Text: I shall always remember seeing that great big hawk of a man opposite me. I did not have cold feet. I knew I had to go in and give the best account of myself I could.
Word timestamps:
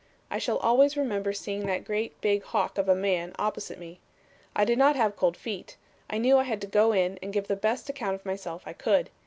I 0.31 0.39
shall 0.39 0.57
always 0.57 0.97
remember 0.97 1.31
seeing 1.31 1.67
that 1.67 1.85
great 1.85 2.19
big 2.21 2.41
hawk 2.41 2.79
of 2.79 2.89
a 2.89 2.95
man 2.95 3.35
opposite 3.37 3.77
me. 3.77 3.99
I 4.55 4.65
did 4.65 4.79
not 4.79 4.95
have 4.95 5.15
cold 5.15 5.37
feet. 5.37 5.77
I 6.09 6.17
knew 6.17 6.39
I 6.39 6.43
had 6.43 6.59
to 6.61 6.65
go 6.67 6.91
in 6.91 7.19
and 7.21 7.31
give 7.31 7.47
the 7.47 7.55
best 7.55 7.87
account 7.87 8.15
of 8.15 8.25
myself 8.25 8.63
I 8.65 8.73
could. 8.73 9.11